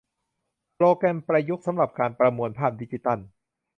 [0.75, 3.19] โปรแกรมประยุกต์สำหรับการประมวลผลภาพดิจิทัล